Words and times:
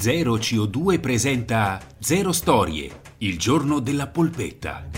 Zero 0.00 0.36
CO2 0.36 0.98
presenta 0.98 1.78
Zero 1.98 2.32
Storie, 2.32 2.90
il 3.18 3.36
giorno 3.36 3.80
della 3.80 4.06
polpetta. 4.06 4.88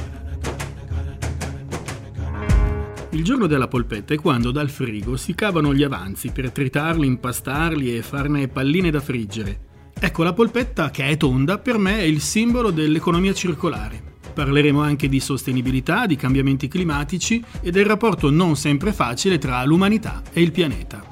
Il 3.10 3.24
giorno 3.24 3.48
della 3.48 3.66
polpetta 3.66 4.14
è 4.14 4.16
quando 4.16 4.52
dal 4.52 4.70
frigo 4.70 5.16
si 5.16 5.34
cavano 5.34 5.74
gli 5.74 5.82
avanzi 5.82 6.30
per 6.30 6.52
tritarli, 6.52 7.04
impastarli 7.04 7.96
e 7.96 8.02
farne 8.02 8.46
palline 8.46 8.92
da 8.92 9.00
friggere. 9.00 9.90
Ecco, 9.98 10.22
la 10.22 10.34
polpetta, 10.34 10.92
che 10.92 11.08
è 11.08 11.16
tonda, 11.16 11.58
per 11.58 11.78
me 11.78 11.98
è 11.98 12.02
il 12.02 12.20
simbolo 12.20 12.70
dell'economia 12.70 13.34
circolare. 13.34 14.00
Parleremo 14.32 14.80
anche 14.80 15.08
di 15.08 15.18
sostenibilità, 15.18 16.06
di 16.06 16.14
cambiamenti 16.14 16.68
climatici 16.68 17.42
e 17.60 17.72
del 17.72 17.86
rapporto 17.86 18.30
non 18.30 18.54
sempre 18.54 18.92
facile 18.92 19.38
tra 19.38 19.64
l'umanità 19.64 20.22
e 20.32 20.42
il 20.42 20.52
pianeta. 20.52 21.02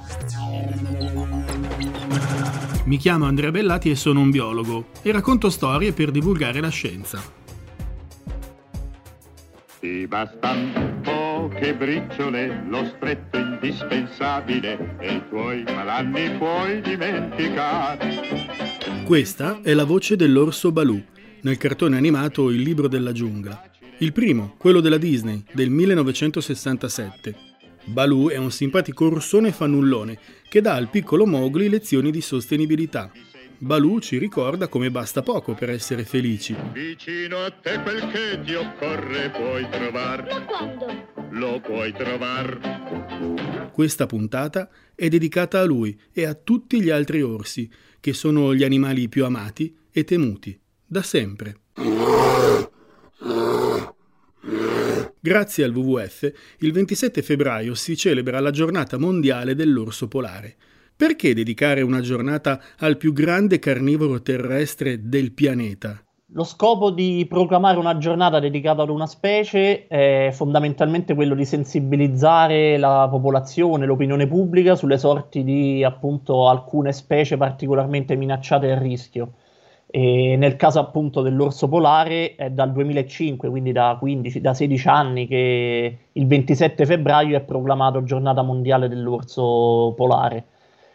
Mi 2.85 2.97
chiamo 2.97 3.27
Andrea 3.27 3.51
Bellati 3.51 3.91
e 3.91 3.95
sono 3.95 4.21
un 4.21 4.31
biologo 4.31 4.87
e 5.03 5.13
racconto 5.13 5.51
storie 5.51 5.93
per 5.93 6.11
divulgare 6.11 6.61
la 6.61 6.71
scienza. 6.71 7.23
Ti 9.79 10.07
bastan 10.07 11.01
poche 11.03 11.75
briciole, 11.75 12.65
lo 12.69 12.85
stretto 12.87 13.39
indispensabile 13.39 14.97
e 14.99 15.15
i 15.15 15.23
tuoi 15.29 15.63
malanni 15.65 16.37
puoi 16.39 16.81
dimenticare. 16.81 19.05
Questa 19.05 19.61
è 19.63 19.75
la 19.75 19.85
voce 19.85 20.17
dell'orso 20.17 20.73
Baloo 20.73 21.03
nel 21.43 21.59
cartone 21.59 21.97
animato 21.97 22.51
Il 22.51 22.63
libro 22.63 22.89
della 22.89 23.13
giungla. 23.13 23.63
Il 23.99 24.13
primo, 24.13 24.55
quello 24.57 24.81
della 24.81 24.99
Disney, 24.99 25.43
del 25.53 25.69
1967. 25.69 27.50
Baloo 27.85 28.31
è 28.31 28.37
un 28.37 28.51
simpatico 28.51 29.07
orsone 29.07 29.53
fannullone 29.53 30.19
che 30.49 30.61
dà 30.61 30.75
al 30.75 30.89
piccolo 30.89 31.27
Mowgli 31.27 31.69
lezioni 31.69 32.11
di 32.11 32.21
sostenibilità. 32.21 33.11
Baloo 33.59 34.01
ci 34.01 34.17
ricorda 34.17 34.69
come 34.69 34.91
basta 34.91 35.23
poco 35.23 35.55
per 35.55 35.71
essere 35.71 36.05
felici. 36.05 36.57
Vicino 36.73 37.45
a 37.45 37.51
te 37.51 37.79
quel 37.83 38.11
che 38.11 38.41
ti 38.43 38.55
occorre 38.55 39.31
puoi 39.31 39.69
trovare. 39.69 40.33
Ma 40.33 40.45
quando? 40.45 41.09
Lo 41.31 41.61
puoi 41.61 41.93
trovare. 41.93 43.71
Questa 43.73 44.07
puntata 44.07 44.71
è 44.95 45.09
dedicata 45.09 45.61
a 45.61 45.65
lui 45.65 45.99
e 46.13 46.25
a 46.25 46.35
tutti 46.35 46.81
gli 46.81 46.91
altri 46.91 47.23
orsi, 47.23 47.71
che 48.01 48.13
sono 48.15 48.55
gli 48.55 48.65
animali 48.65 49.09
più 49.09 49.25
amati 49.25 49.77
e 49.91 50.05
temuti 50.05 50.59
da 50.87 51.03
sempre. 51.03 51.57
Grazie 55.23 55.65
al 55.65 55.75
WWF, 55.75 56.33
il 56.61 56.73
27 56.73 57.21
febbraio 57.21 57.75
si 57.75 57.95
celebra 57.95 58.41
la 58.41 58.51
giornata 58.51 58.97
mondiale 58.97 59.55
dell'orso 59.55 60.09
polare. 60.09 60.57
Perché 60.97 61.35
dedicare 61.35 61.83
una 61.83 62.01
giornata 62.01 62.59
al 62.79 62.97
più 62.97 63.13
grande 63.13 63.59
carnivoro 63.59 64.23
terrestre 64.23 65.11
del 65.11 65.33
pianeta? 65.33 66.03
Lo 66.33 66.45
scopo 66.45 66.91
di 66.91 67.27
proclamare 67.29 67.77
una 67.77 67.99
giornata 67.99 68.41
dedicata 68.41 68.81
ad 68.81 68.89
una 68.89 69.07
specie 69.07 69.87
è 69.89 70.31
fondamentalmente 70.33 71.13
quello 71.15 71.35
di 71.35 71.45
sensibilizzare 71.45 72.79
la 72.79 73.07
popolazione, 73.11 73.85
l'opinione 73.85 74.27
pubblica 74.27 74.75
sulle 74.75 74.97
sorti 74.97 75.45
di 75.45 75.85
appunto 75.85 76.49
alcune 76.49 76.93
specie 76.93 77.37
particolarmente 77.37 78.17
minacciate 78.17 78.69
e 78.69 78.73
a 78.73 78.79
rischio. 78.79 79.35
E 79.93 80.37
nel 80.37 80.55
caso 80.55 80.79
appunto 80.79 81.21
dell'orso 81.21 81.67
polare 81.67 82.37
è 82.37 82.49
dal 82.51 82.71
2005, 82.71 83.49
quindi 83.49 83.73
da, 83.73 83.97
15, 83.99 84.41
da 84.41 84.55
16 84.55 84.89
anni 84.89 85.27
che 85.27 85.99
il 86.13 86.27
27 86.29 86.87
febbraio 86.87 87.37
è 87.37 87.41
proclamato 87.41 88.05
giornata 88.05 88.43
mondiale 88.43 88.89
dell'orso 88.89 89.93
polare. 89.97 90.45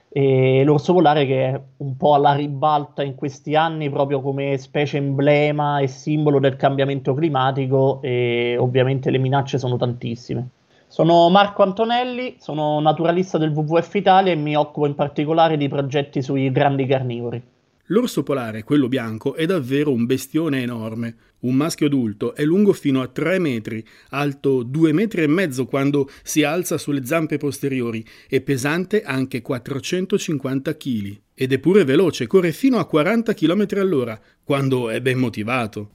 E 0.07 0.63
l'orso 0.63 0.93
polare 0.93 1.25
che 1.25 1.45
è 1.45 1.61
un 1.77 1.97
po' 1.97 2.13
alla 2.13 2.33
ribalta 2.35 3.03
in 3.03 3.15
questi 3.15 3.53
anni 3.53 3.89
proprio 3.89 4.21
come 4.21 4.57
specie 4.57 4.95
emblema 4.95 5.79
e 5.79 5.87
simbolo 5.87 6.39
del 6.39 6.55
cambiamento 6.55 7.13
climatico 7.13 7.99
e 8.01 8.55
ovviamente 8.57 9.11
le 9.11 9.17
minacce 9.17 9.57
sono 9.57 9.75
tantissime. 9.75 10.47
Sono 10.87 11.29
Marco 11.29 11.63
Antonelli, 11.63 12.35
sono 12.39 12.79
naturalista 12.79 13.37
del 13.37 13.51
WWF 13.51 13.93
Italia 13.95 14.31
e 14.31 14.35
mi 14.35 14.55
occupo 14.55 14.85
in 14.85 14.95
particolare 14.95 15.57
di 15.57 15.67
progetti 15.67 16.21
sui 16.21 16.49
grandi 16.49 16.85
carnivori. 16.85 17.43
L'orso 17.89 18.23
polare, 18.23 18.63
quello 18.63 18.87
bianco, 18.87 19.35
è 19.35 19.45
davvero 19.45 19.91
un 19.91 20.07
bestione 20.07 20.63
enorme. 20.63 21.15
Un 21.41 21.53
maschio 21.53 21.85
adulto 21.85 22.33
è 22.33 22.43
lungo 22.43 22.73
fino 22.73 22.99
a 23.03 23.07
3 23.07 23.37
metri, 23.37 23.85
alto 24.09 24.63
2 24.63 24.91
metri 24.91 25.21
e 25.21 25.27
mezzo 25.27 25.67
quando 25.67 26.09
si 26.23 26.41
alza 26.41 26.79
sulle 26.79 27.05
zampe 27.05 27.37
posteriori 27.37 28.03
e 28.27 28.41
pesante 28.41 29.03
anche 29.03 29.43
450 29.43 30.75
kg. 30.75 31.21
Ed 31.35 31.53
è 31.53 31.59
pure 31.59 31.83
veloce, 31.83 32.25
corre 32.25 32.51
fino 32.53 32.79
a 32.79 32.87
40 32.87 33.35
km 33.35 33.67
all'ora, 33.75 34.19
quando 34.43 34.89
è 34.89 34.99
ben 34.99 35.19
motivato. 35.19 35.91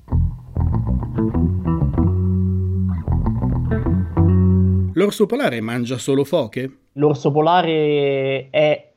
L'orso 4.93 5.27
polare 5.27 5.61
mangia 5.61 5.99
solo 5.99 6.23
foche? 6.23 6.71
L'orso 6.93 7.33
polare 7.33 8.49
è 8.51 8.90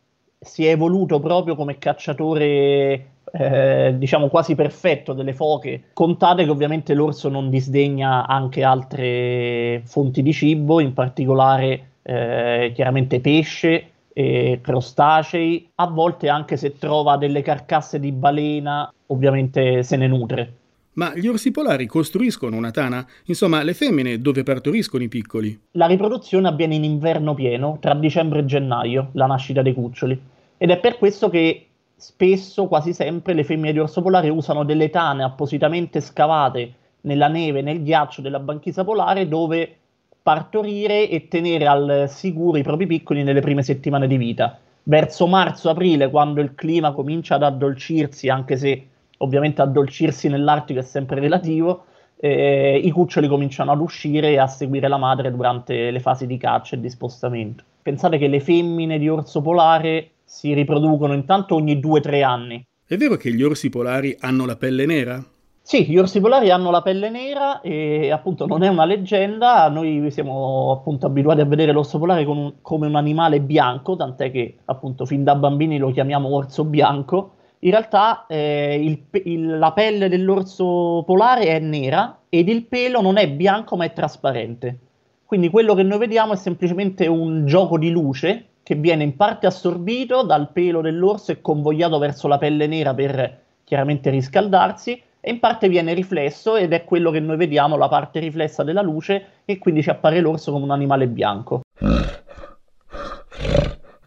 si 0.44 0.66
è 0.66 0.72
evoluto 0.72 1.20
proprio 1.20 1.56
come 1.56 1.78
cacciatore 1.78 3.08
eh, 3.32 3.96
diciamo 3.98 4.28
quasi 4.28 4.56
perfetto 4.56 5.14
delle 5.14 5.34
foche. 5.34 5.86
Contate 5.94 6.44
che 6.44 6.50
ovviamente 6.50 6.94
l'orso 6.94 7.30
non 7.30 7.50
disdegna 7.50 8.28
anche 8.28 8.64
altre 8.64 9.82
fonti 9.86 10.22
di 10.22 10.34
cibo, 10.34 10.80
in 10.80 10.94
particolare 10.94 11.88
eh, 12.04 12.72
chiaramente 12.76 13.20
pesce, 13.20 13.88
e 14.14 14.60
crostacei, 14.62 15.70
a 15.76 15.88
volte 15.88 16.30
anche 16.30 16.56
se 16.56 16.78
trova 16.78 17.18
delle 17.18 17.42
carcasse 17.42 18.00
di 18.00 18.12
balena, 18.12 18.94
ovviamente 19.08 19.82
se 19.82 19.98
ne 19.98 20.08
nutre. 20.08 20.54
Ma 20.94 21.16
gli 21.16 21.26
orsi 21.26 21.50
polari 21.50 21.88
costruiscono 21.88 22.56
una 22.56 22.70
tana? 22.70 23.04
Insomma, 23.26 23.64
le 23.64 23.74
femmine 23.74 24.20
dove 24.20 24.44
partoriscono 24.44 25.02
i 25.02 25.08
piccoli? 25.08 25.60
La 25.72 25.88
riproduzione 25.88 26.48
avviene 26.48 26.76
in 26.76 26.84
inverno 26.84 27.34
pieno, 27.34 27.80
tra 27.82 27.96
dicembre 27.96 28.42
e 28.42 28.46
gennaio, 28.46 29.10
la 29.14 29.26
nascita 29.26 29.64
dei 29.64 29.74
cuccioli. 29.74 30.22
Ed 30.64 30.70
è 30.70 30.80
per 30.80 30.98
questo 30.98 31.28
che 31.30 31.68
spesso, 31.94 32.68
quasi 32.68 32.94
sempre, 32.94 33.34
le 33.34 33.44
femmine 33.44 33.74
di 33.74 33.80
orso 33.80 34.02
polare 34.02 34.30
usano 34.30 34.64
delle 34.64 34.90
tane 34.90 35.22
appositamente 35.22 36.00
scavate 36.00 36.74
nella 37.02 37.28
neve, 37.28 37.62
nel 37.62 37.84
ghiaccio 37.84 38.22
della 38.22 38.40
banchisa 38.40 38.86
polare 38.86 39.28
dove 39.28 39.76
partorire 40.22 41.10
e 41.10 41.28
tenere 41.28 41.68
al 41.68 42.06
sicuro 42.08 42.58
i 42.58 42.64
propri 42.64 42.88
piccoli 42.88 43.24
nelle 43.24 43.42
prime 43.42 43.62
settimane 43.62 44.08
di 44.08 44.16
vita. 44.16 44.58
Verso 44.84 45.28
marzo-aprile, 45.28 46.10
quando 46.10 46.40
il 46.40 46.56
clima 46.56 46.94
comincia 46.94 47.36
ad 47.36 47.44
addolcirsi, 47.44 48.30
anche 48.30 48.56
se 48.56 48.88
ovviamente 49.18 49.62
addolcirsi 49.62 50.30
nell'Artico 50.30 50.80
è 50.80 50.84
sempre 50.84 51.20
relativo, 51.20 51.88
eh, 52.22 52.80
i 52.82 52.90
cuccioli 52.90 53.28
cominciano 53.28 53.74
ad 53.74 53.82
uscire 53.82 54.30
e 54.30 54.38
a 54.38 54.48
seguire 54.48 54.88
la 54.88 54.96
madre 54.96 55.30
durante 55.30 55.92
le 55.92 56.00
fasi 56.00 56.26
di 56.26 56.38
caccia 56.38 56.78
e 56.78 56.80
di 56.80 56.90
spostamento. 56.90 57.66
Pensate 57.82 58.18
che 58.18 58.30
le 58.30 58.40
femmine 58.40 58.98
di 58.98 59.10
orso 59.10 59.42
polare 59.42 60.12
si 60.24 60.54
riproducono 60.54 61.14
intanto 61.14 61.56
ogni 61.56 61.78
2-3 61.80 62.24
anni. 62.24 62.66
È 62.86 62.98
vero 62.98 63.16
che 63.16 63.34
gli 63.34 63.44
orsi 63.44 63.70
polari 63.70 64.16
hanno 64.20 64.46
la 64.46 64.56
pelle 64.56 64.86
nera? 64.86 65.24
Sì, 65.66 65.86
gli 65.86 65.98
orsi 65.98 66.20
polari 66.20 66.50
hanno 66.50 66.72
la 66.72 66.82
pelle 66.82 67.10
nera 67.10 67.62
e 67.62 68.12
appunto 68.12 68.46
non 68.46 68.64
è 68.64 68.68
una 68.68 68.84
leggenda, 68.84 69.70
noi 69.70 70.12
siamo 70.12 70.72
appunto 70.72 71.06
abituati 71.06 71.40
a 71.40 71.46
vedere 71.46 71.72
l'orso 71.72 72.00
polare 72.00 72.26
un, 72.26 72.56
come 72.62 72.86
un 72.86 72.96
animale 72.96 73.40
bianco, 73.40 73.96
tant'è 73.96 74.30
che 74.30 74.58
appunto 74.66 75.06
fin 75.06 75.24
da 75.24 75.36
bambini 75.36 75.78
lo 75.78 75.92
chiamiamo 75.92 76.28
orso 76.36 76.66
bianco. 76.66 77.36
In 77.60 77.72
realtà 77.72 78.26
eh, 78.28 78.78
il, 78.84 79.06
il, 79.24 79.58
la 79.58 79.72
pelle 79.72 80.10
dell'orso 80.10 81.04
polare 81.06 81.46
è 81.46 81.60
nera 81.60 82.20
ed 82.28 82.50
il 82.50 82.66
pelo 82.66 83.00
non 83.02 83.16
è 83.16 83.30
bianco 83.30 83.78
ma 83.78 83.86
è 83.86 83.94
trasparente. 83.94 84.78
Quindi 85.24 85.50
quello 85.50 85.74
che 85.76 85.84
noi 85.84 85.98
vediamo 85.98 86.34
è 86.34 86.36
semplicemente 86.36 87.08
un 87.08 87.46
gioco 87.46 87.78
di 87.78 87.90
luce 87.90 88.48
che 88.64 88.76
viene 88.76 89.04
in 89.04 89.16
parte 89.16 89.46
assorbito 89.46 90.24
dal 90.24 90.52
pelo 90.52 90.82
dell'orso 90.82 91.32
e 91.32 91.42
convogliato 91.42 92.00
verso 92.00 92.28
la 92.28 92.38
pelle 92.38 92.66
nera 92.66 92.94
per 92.94 93.42
chiaramente 93.64 94.10
riscaldarsi 94.10 95.02
e 95.20 95.32
in 95.32 95.40
parte 95.40 95.70
viene 95.70 95.94
riflesso 95.94 96.56
ed 96.56 96.74
è 96.74 96.84
quello 96.84 97.12
che 97.12 97.20
noi 97.20 97.38
vediamo, 97.38 97.78
la 97.78 97.88
parte 97.88 98.20
riflessa 98.20 98.64
della 98.64 98.82
luce 98.82 99.26
e 99.46 99.58
quindi 99.58 99.82
ci 99.82 99.90
appare 99.90 100.20
l'orso 100.20 100.52
come 100.52 100.66
un 100.66 100.72
animale 100.72 101.08
bianco. 101.08 101.62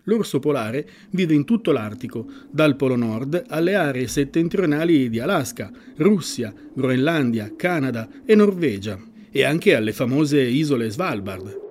L'orso 0.05 0.39
polare 0.39 0.87
vive 1.11 1.35
in 1.35 1.45
tutto 1.45 1.73
l'Artico, 1.73 2.27
dal 2.51 2.77
Polo 2.77 2.97
Nord 2.97 3.45
alle 3.49 3.75
aree 3.75 4.07
settentrionali 4.07 5.09
di 5.09 5.19
Alaska, 5.19 5.71
Russia, 5.97 6.53
Groenlandia, 6.73 7.53
Canada 7.57 8.07
e 8.25 8.35
Norvegia, 8.35 8.99
e 9.31 9.45
anche 9.45 9.75
alle 9.75 9.93
famose 9.93 10.41
isole 10.41 10.91
Svalbard. 10.91 11.66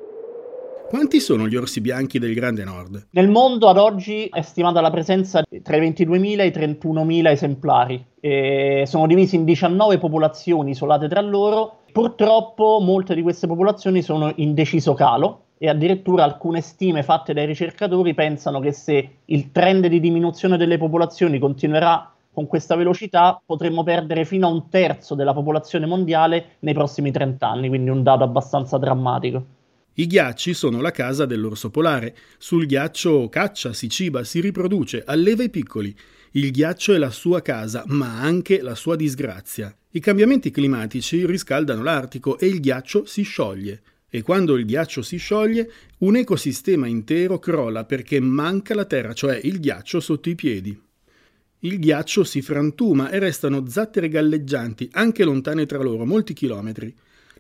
Quanti 0.88 1.20
sono 1.20 1.48
gli 1.48 1.56
orsi 1.56 1.82
bianchi 1.82 2.20
del 2.20 2.36
Grande 2.36 2.64
Nord? 2.64 3.08
Nel 3.12 3.28
mondo 3.28 3.68
ad 3.68 3.78
oggi 3.78 4.28
è 4.32 4.42
stimata 4.42 4.82
la 4.82 4.92
presenza 4.92 5.44
tra 5.64 5.76
i 5.78 5.82
22.000 5.82 6.40
e 6.40 6.46
i 6.46 6.52
31.000 6.52 7.32
esemplari. 7.32 8.06
E 8.20 8.84
sono 8.86 9.08
divisi 9.08 9.36
in 9.36 9.46
19 9.46 9.98
popolazioni 9.98 10.72
isolate 10.72 11.08
tra 11.08 11.22
loro. 11.22 11.80
Purtroppo 11.92 12.80
molte 12.82 13.16
di 13.16 13.24
queste 13.24 13.48
popolazioni 13.48 14.04
sono 14.04 14.32
in 14.36 14.54
deciso 14.54 14.94
calo 14.94 15.46
e 15.58 15.70
addirittura 15.70 16.24
alcune 16.24 16.62
stime 16.62 17.02
fatte 17.02 17.34
dai 17.34 17.48
ricercatori 17.48 18.14
pensano 18.14 18.60
che 18.60 18.72
se 18.72 19.10
il 19.26 19.52
trend 19.52 19.88
di 19.88 20.00
diminuzione 20.00 20.56
delle 20.56 20.78
popolazioni 20.78 21.40
continuerà 21.40 22.14
con 22.32 22.46
questa 22.46 22.76
velocità 22.76 23.42
potremmo 23.44 23.82
perdere 23.82 24.24
fino 24.26 24.48
a 24.48 24.52
un 24.52 24.70
terzo 24.70 25.16
della 25.16 25.34
popolazione 25.34 25.86
mondiale 25.86 26.58
nei 26.60 26.74
prossimi 26.74 27.10
30 27.12 27.48
anni, 27.48 27.70
quindi 27.70 27.90
un 27.90 28.04
dato 28.04 28.24
abbastanza 28.24 28.78
drammatico. 28.78 29.55
I 29.98 30.08
ghiacci 30.08 30.54
sono 30.54 30.82
la 30.82 30.92
casa 30.92 31.26
dell'orso 31.26 31.70
polare. 31.70 32.16
Sul 32.38 32.66
ghiaccio 32.66 33.30
caccia, 33.30 33.72
si 33.72 33.88
ciba, 33.88 34.26
si 34.26 34.42
riproduce, 34.42 35.04
alleva 35.06 35.44
i 35.44 35.50
piccoli. 35.50 35.96
Il 36.32 36.52
ghiaccio 36.52 36.94
è 36.94 36.98
la 36.98 37.12
sua 37.12 37.42
casa, 37.42 37.84
ma 37.88 38.20
anche 38.20 38.62
la 38.62 38.76
sua 38.76 38.98
disgrazia. 38.98 39.74
I 39.92 40.02
cambiamenti 40.02 40.52
climatici 40.52 41.26
riscaldano 41.26 41.82
l'Artico 41.82 42.38
e 42.38 42.48
il 42.48 42.60
ghiaccio 42.60 43.06
si 43.06 43.22
scioglie. 43.22 43.82
E 44.10 44.22
quando 44.22 44.58
il 44.58 44.66
ghiaccio 44.66 45.02
si 45.02 45.16
scioglie, 45.16 45.72
un 46.00 46.18
ecosistema 46.18 46.88
intero 46.88 47.40
crolla 47.40 47.86
perché 47.86 48.20
manca 48.20 48.76
la 48.76 48.86
terra, 48.86 49.14
cioè 49.14 49.40
il 49.44 49.62
ghiaccio 49.62 50.02
sotto 50.02 50.28
i 50.30 50.36
piedi. 50.36 50.78
Il 51.60 51.80
ghiaccio 51.80 52.26
si 52.26 52.42
frantuma 52.42 53.10
e 53.10 53.20
restano 53.20 53.66
zattere 53.70 54.10
galleggianti, 54.10 54.90
anche 54.92 55.24
lontane 55.24 55.66
tra 55.66 55.82
loro, 55.82 56.06
molti 56.06 56.34
chilometri. 56.34 56.94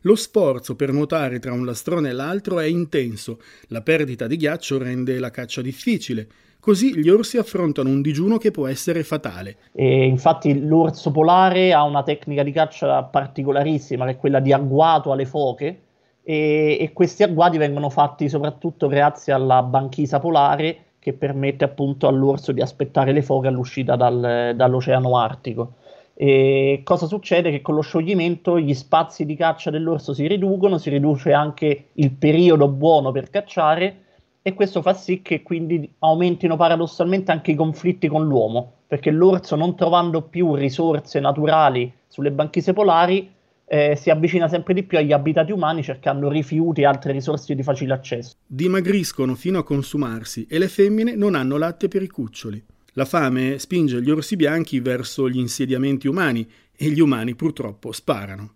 Lo 0.05 0.13
sforzo 0.13 0.75
per 0.75 0.91
nuotare 0.91 1.39
tra 1.39 1.51
un 1.51 1.65
lastrone 1.65 2.09
e 2.09 2.13
l'altro 2.13 2.59
è 2.59 2.65
intenso, 2.65 3.39
la 3.69 3.81
perdita 3.81 4.27
di 4.27 4.37
ghiaccio 4.37 4.77
rende 4.77 5.17
la 5.17 5.31
caccia 5.31 5.63
difficile. 5.63 6.27
Così 6.59 6.95
gli 6.95 7.09
orsi 7.09 7.37
affrontano 7.37 7.89
un 7.89 8.03
digiuno 8.03 8.37
che 8.37 8.51
può 8.51 8.67
essere 8.67 9.03
fatale. 9.03 9.57
E 9.71 10.05
infatti 10.05 10.63
l'orso 10.63 11.09
polare 11.09 11.73
ha 11.73 11.81
una 11.81 12.03
tecnica 12.03 12.43
di 12.43 12.51
caccia 12.51 13.01
particolarissima, 13.01 14.05
che 14.05 14.11
è 14.11 14.17
quella 14.17 14.39
di 14.39 14.53
agguato 14.53 15.11
alle 15.11 15.25
foche, 15.25 15.81
e, 16.21 16.77
e 16.79 16.93
questi 16.93 17.23
agguati 17.23 17.57
vengono 17.57 17.89
fatti 17.89 18.29
soprattutto 18.29 18.87
grazie 18.87 19.33
alla 19.33 19.63
banchisa 19.63 20.19
polare 20.19 20.81
che 20.99 21.13
permette 21.13 21.65
appunto 21.65 22.07
all'orso 22.07 22.51
di 22.51 22.61
aspettare 22.61 23.11
le 23.11 23.23
foche 23.23 23.47
all'uscita 23.47 23.95
dal, 23.95 24.53
dall'oceano 24.55 25.17
artico. 25.17 25.77
E 26.17 26.81
cosa 26.85 27.07
succede? 27.07 27.51
Che 27.51 27.61
con 27.61 27.75
lo 27.75 27.81
scioglimento 27.81 28.57
gli 28.57 28.73
spazi 28.73 29.25
di 29.25 29.35
caccia 29.35 29.69
dell'orso 29.69 30.13
si 30.13 30.25
riducono, 30.27 30.77
si 30.77 30.89
riduce 30.89 31.33
anche 31.33 31.87
il 31.91 32.11
periodo 32.11 32.69
buono 32.69 33.11
per 33.11 33.29
cacciare 33.29 34.03
e 34.41 34.53
questo 34.53 34.81
fa 34.81 34.93
sì 34.93 35.21
che 35.21 35.43
quindi 35.43 35.91
aumentino 35.99 36.55
paradossalmente 36.55 37.31
anche 37.31 37.51
i 37.51 37.55
conflitti 37.55 38.07
con 38.07 38.25
l'uomo, 38.25 38.73
perché 38.87 39.11
l'orso 39.11 39.55
non 39.57 39.75
trovando 39.75 40.21
più 40.21 40.55
risorse 40.55 41.19
naturali 41.19 41.91
sulle 42.07 42.31
banchise 42.31 42.71
polari 42.71 43.33
eh, 43.67 43.95
si 43.95 44.09
avvicina 44.09 44.47
sempre 44.47 44.73
di 44.73 44.83
più 44.83 44.97
agli 44.97 45.11
abitati 45.11 45.51
umani 45.51 45.83
cercando 45.83 46.29
rifiuti 46.29 46.81
e 46.81 46.85
altre 46.85 47.11
risorse 47.11 47.55
di 47.55 47.63
facile 47.63 47.93
accesso. 47.93 48.35
Dimagriscono 48.45 49.35
fino 49.35 49.59
a 49.59 49.63
consumarsi 49.63 50.45
e 50.49 50.59
le 50.59 50.67
femmine 50.67 51.15
non 51.15 51.35
hanno 51.35 51.57
latte 51.57 51.87
per 51.87 52.03
i 52.03 52.07
cuccioli. 52.07 52.63
La 52.97 53.03
fame 53.03 53.59
spinge 53.59 54.01
gli 54.01 54.09
orsi 54.09 54.37
bianchi 54.37 54.79
verso 54.79 55.29
gli 55.29 55.37
insediamenti 55.37 56.07
umani 56.07 56.49
e 56.73 56.89
gli 56.89 57.01
umani 57.01 57.35
purtroppo 57.35 57.91
sparano. 57.91 58.55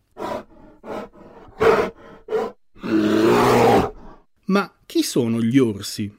Ma 4.45 4.73
chi 4.85 5.03
sono 5.03 5.41
gli 5.41 5.57
orsi? 5.57 6.09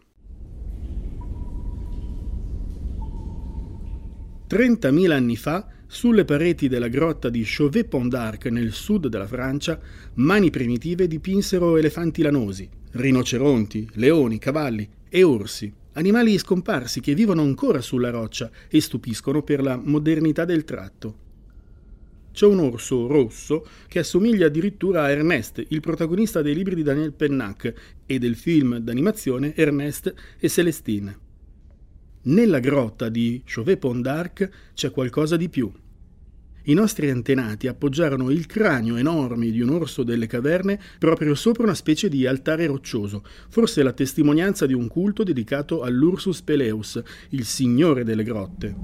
30.000 4.50 5.10
anni 5.12 5.36
fa, 5.36 5.66
sulle 5.86 6.26
pareti 6.26 6.68
della 6.68 6.88
grotta 6.88 7.30
di 7.30 7.42
Chauvet-Pont 7.42 8.10
d'Arc 8.10 8.44
nel 8.46 8.72
sud 8.72 9.06
della 9.06 9.26
Francia, 9.26 9.80
mani 10.16 10.50
primitive 10.50 11.08
dipinsero 11.08 11.78
elefanti 11.78 12.20
lanosi, 12.20 12.68
rinoceronti, 12.92 13.88
leoni, 13.94 14.38
cavalli 14.38 14.86
e 15.08 15.22
orsi 15.22 15.78
animali 15.92 16.38
scomparsi 16.38 17.00
che 17.00 17.14
vivono 17.14 17.42
ancora 17.42 17.80
sulla 17.80 18.10
roccia 18.10 18.50
e 18.68 18.80
stupiscono 18.80 19.42
per 19.42 19.62
la 19.62 19.76
modernità 19.76 20.44
del 20.44 20.64
tratto. 20.64 21.28
C'è 22.32 22.46
un 22.46 22.60
orso 22.60 23.06
rosso 23.08 23.66
che 23.88 23.98
assomiglia 23.98 24.46
addirittura 24.46 25.02
a 25.02 25.10
Ernest, 25.10 25.64
il 25.68 25.80
protagonista 25.80 26.42
dei 26.42 26.54
libri 26.54 26.76
di 26.76 26.82
Daniel 26.82 27.12
Pennac 27.12 27.72
e 28.06 28.18
del 28.18 28.36
film 28.36 28.78
d'animazione 28.78 29.54
Ernest 29.56 30.14
e 30.38 30.48
Celestine. 30.48 31.18
Nella 32.22 32.60
grotta 32.60 33.08
di 33.08 33.42
Chauvet-Pont 33.44 34.02
d'Arc 34.02 34.50
c'è 34.74 34.90
qualcosa 34.90 35.36
di 35.36 35.48
più. 35.48 35.72
I 36.64 36.74
nostri 36.74 37.08
antenati 37.08 37.68
appoggiarono 37.68 38.30
il 38.30 38.44
cranio 38.44 38.96
enorme 38.96 39.50
di 39.50 39.62
un 39.62 39.70
orso 39.70 40.02
delle 40.02 40.26
caverne 40.26 40.78
proprio 40.98 41.34
sopra 41.34 41.62
una 41.62 41.74
specie 41.74 42.10
di 42.10 42.26
altare 42.26 42.66
roccioso, 42.66 43.24
forse 43.48 43.82
la 43.82 43.92
testimonianza 43.92 44.66
di 44.66 44.74
un 44.74 44.86
culto 44.86 45.22
dedicato 45.22 45.82
all'Ursus 45.82 46.42
Peleus, 46.42 47.00
il 47.30 47.44
signore 47.46 48.04
delle 48.04 48.24
grotte. 48.24 48.76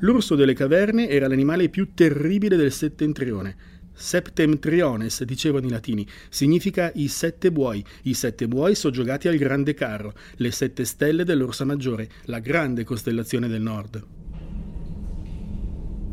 L'orso 0.00 0.36
delle 0.36 0.54
caverne 0.54 1.08
era 1.08 1.26
l'animale 1.26 1.68
più 1.70 1.92
terribile 1.92 2.56
del 2.56 2.72
settentrione. 2.72 3.56
Septemtriones, 3.92 5.22
dicevano 5.24 5.66
i 5.66 5.70
latini, 5.70 6.06
significa 6.28 6.92
i 6.94 7.08
sette 7.08 7.50
buoi. 7.50 7.84
I 8.02 8.14
sette 8.14 8.46
buoi 8.46 8.74
soggiogati 8.74 9.28
al 9.28 9.36
grande 9.36 9.74
carro, 9.74 10.14
le 10.36 10.50
sette 10.50 10.84
stelle 10.84 11.24
dell'Orsa 11.24 11.64
Maggiore, 11.64 12.08
la 12.24 12.38
grande 12.38 12.84
costellazione 12.84 13.48
del 13.48 13.62
nord. 13.62 14.23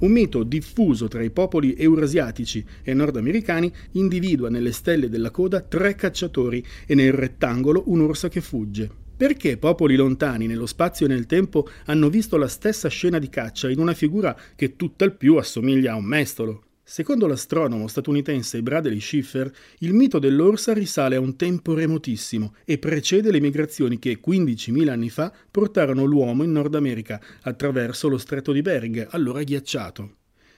Un 0.01 0.11
mito 0.11 0.41
diffuso 0.41 1.07
tra 1.07 1.21
i 1.21 1.29
popoli 1.29 1.75
eurasiatici 1.75 2.65
e 2.81 2.93
nordamericani 2.95 3.71
individua 3.91 4.49
nelle 4.49 4.71
stelle 4.71 5.09
della 5.09 5.29
coda 5.29 5.61
tre 5.61 5.93
cacciatori 5.93 6.65
e 6.87 6.95
nel 6.95 7.13
rettangolo 7.13 7.83
un'orsa 7.85 8.27
che 8.27 8.41
fugge. 8.41 8.89
Perché 9.15 9.57
popoli 9.57 9.95
lontani 9.95 10.47
nello 10.47 10.65
spazio 10.65 11.05
e 11.05 11.09
nel 11.09 11.27
tempo 11.27 11.67
hanno 11.85 12.09
visto 12.09 12.37
la 12.37 12.47
stessa 12.47 12.89
scena 12.89 13.19
di 13.19 13.29
caccia 13.29 13.69
in 13.69 13.77
una 13.77 13.93
figura 13.93 14.35
che 14.55 14.75
tutt'al 14.75 15.15
più 15.15 15.35
assomiglia 15.35 15.91
a 15.93 15.97
un 15.97 16.05
mestolo? 16.05 16.63
Secondo 16.91 17.25
l'astronomo 17.25 17.87
statunitense 17.87 18.61
Bradley 18.61 18.99
Schiffer, 18.99 19.49
il 19.77 19.93
mito 19.93 20.19
dell'orsa 20.19 20.73
risale 20.73 21.15
a 21.15 21.21
un 21.21 21.37
tempo 21.37 21.73
remotissimo 21.73 22.53
e 22.65 22.79
precede 22.79 23.31
le 23.31 23.39
migrazioni 23.39 23.97
che 23.97 24.19
15.000 24.19 24.89
anni 24.89 25.09
fa 25.09 25.31
portarono 25.49 26.03
l'uomo 26.03 26.43
in 26.43 26.51
Nord 26.51 26.75
America 26.75 27.21
attraverso 27.43 28.09
lo 28.09 28.17
stretto 28.17 28.51
di 28.51 28.61
Bering, 28.61 29.07
allora 29.11 29.41
ghiacciato. 29.41 30.15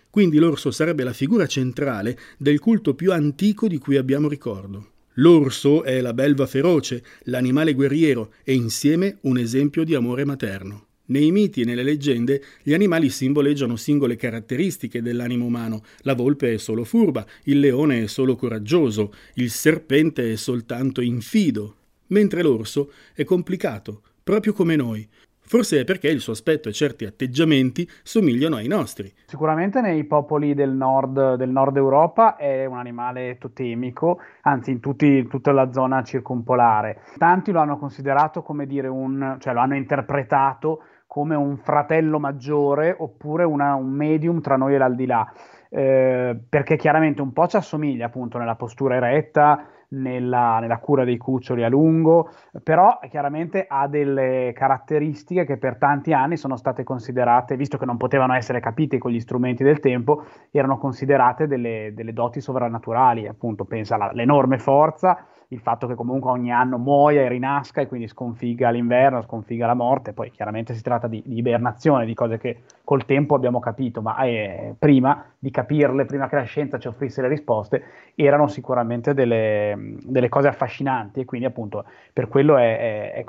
Quindi 0.09 0.39
l'orso 0.39 0.71
sarebbe 0.71 1.03
la 1.03 1.13
figura 1.13 1.45
centrale 1.45 2.17
del 2.39 2.57
culto 2.57 2.95
più 2.95 3.11
antico 3.11 3.67
di 3.67 3.77
cui 3.77 3.97
abbiamo 3.97 4.27
ricordo. 4.27 4.93
L'orso 5.17 5.83
è 5.83 6.01
la 6.01 6.15
belva 6.15 6.47
feroce, 6.47 7.03
l'animale 7.25 7.75
guerriero 7.75 8.33
e 8.43 8.55
insieme 8.55 9.19
un 9.21 9.37
esempio 9.37 9.83
di 9.83 9.93
amore 9.93 10.25
materno. 10.25 10.87
Nei 11.05 11.31
miti 11.31 11.61
e 11.61 11.65
nelle 11.65 11.83
leggende 11.83 12.41
gli 12.61 12.73
animali 12.73 13.09
simboleggiano 13.09 13.75
singole 13.75 14.15
caratteristiche 14.15 15.01
dell'animo 15.01 15.43
umano. 15.43 15.81
La 16.03 16.15
volpe 16.15 16.53
è 16.53 16.57
solo 16.57 16.85
furba, 16.85 17.25
il 17.43 17.59
leone 17.59 18.03
è 18.03 18.07
solo 18.07 18.37
coraggioso, 18.37 19.11
il 19.33 19.49
serpente 19.49 20.31
è 20.31 20.35
soltanto 20.37 21.01
infido, 21.01 21.75
mentre 22.07 22.41
l'orso 22.41 22.91
è 23.13 23.25
complicato, 23.25 24.01
proprio 24.23 24.53
come 24.53 24.77
noi. 24.77 25.05
Forse 25.45 25.81
è 25.81 25.83
perché 25.83 26.07
il 26.07 26.21
suo 26.21 26.31
aspetto 26.31 26.69
e 26.69 26.71
certi 26.71 27.03
atteggiamenti 27.03 27.87
somigliano 28.01 28.55
ai 28.55 28.67
nostri. 28.67 29.13
Sicuramente 29.25 29.81
nei 29.81 30.05
popoli 30.05 30.53
del 30.53 30.71
nord, 30.71 31.35
del 31.35 31.49
nord 31.49 31.75
Europa 31.75 32.37
è 32.37 32.65
un 32.65 32.77
animale 32.77 33.37
totemico, 33.37 34.19
anzi 34.43 34.71
in, 34.71 34.79
tutti, 34.79 35.05
in, 35.05 35.27
tutta 35.27 35.51
la 35.51 35.69
zona 35.73 36.01
circumpolare. 36.01 37.01
Tanti 37.17 37.51
lo 37.51 37.59
hanno 37.59 37.77
considerato 37.77 38.41
come 38.41 38.65
dire 38.65 38.87
un, 38.87 39.35
cioè 39.39 39.53
lo 39.53 39.59
hanno 39.59 39.75
interpretato 39.75 40.83
come 41.13 41.35
un 41.35 41.57
fratello 41.57 42.17
maggiore 42.17 42.95
oppure 42.97 43.43
una, 43.43 43.75
un 43.75 43.91
medium 43.91 44.41
tra 44.41 44.55
noi 44.55 44.73
e 44.73 44.79
l'aldilà, 44.79 45.31
eh, 45.69 46.35
perché 46.49 46.75
chiaramente 46.75 47.21
un 47.21 47.31
po' 47.31 47.45
ci 47.45 47.55
assomiglia 47.55 48.07
appunto 48.07 48.39
nella 48.39 48.55
postura 48.55 48.95
eretta, 48.95 49.63
nella, 49.89 50.57
nella, 50.59 50.79
cura 50.79 51.03
dei 51.03 51.17
cuccioli 51.17 51.63
a 51.63 51.69
lungo, 51.69 52.31
però 52.63 52.97
chiaramente 53.11 53.67
ha 53.69 53.87
delle 53.87 54.53
caratteristiche 54.55 55.45
che 55.45 55.57
per 55.57 55.77
tanti 55.77 56.13
anni 56.13 56.35
sono 56.35 56.55
state 56.55 56.83
considerate, 56.83 57.57
visto 57.57 57.77
che 57.77 57.85
non 57.85 57.97
potevano 57.97 58.33
essere 58.33 58.59
capite 58.59 58.97
con 58.97 59.11
gli 59.11 59.19
strumenti 59.19 59.63
del 59.63 59.79
tempo, 59.79 60.23
erano 60.49 60.79
considerate 60.79 61.45
delle, 61.45 61.91
delle 61.93 62.13
doti 62.13 62.41
sovrannaturali, 62.41 63.27
appunto 63.27 63.65
pensa 63.65 63.97
all'enorme 63.97 64.57
forza, 64.57 65.27
il 65.53 65.59
fatto 65.59 65.87
che 65.87 65.95
comunque 65.95 66.31
ogni 66.31 66.51
anno 66.51 66.77
muoia 66.77 67.21
e 67.21 67.29
rinasca 67.29 67.81
e 67.81 67.87
quindi 67.87 68.07
sconfiga 68.07 68.69
l'inverno, 68.69 69.21
sconfiga 69.21 69.67
la 69.67 69.75
morte, 69.75 70.13
poi 70.13 70.31
chiaramente 70.31 70.73
si 70.73 70.81
tratta 70.81 71.07
di, 71.07 71.21
di 71.25 71.37
ibernazione, 71.37 72.05
di 72.05 72.13
cose 72.13 72.37
che 72.37 72.63
col 72.83 73.05
tempo 73.05 73.35
abbiamo 73.35 73.59
capito, 73.59 74.01
ma 74.01 74.17
eh, 74.23 74.73
prima 74.77 75.25
di 75.37 75.51
capirle, 75.51 76.05
prima 76.05 76.27
che 76.27 76.35
la 76.35 76.43
scienza 76.43 76.79
ci 76.79 76.87
offrisse 76.87 77.21
le 77.21 77.27
risposte, 77.27 77.83
erano 78.15 78.47
sicuramente 78.47 79.13
delle, 79.13 79.95
delle 80.03 80.29
cose 80.29 80.47
affascinanti 80.47 81.21
e 81.21 81.25
quindi 81.25 81.45
appunto 81.45 81.85
per 82.11 82.27
quello 82.27 82.57
è, 82.57 83.13
è, 83.13 83.23
è, 83.23 83.25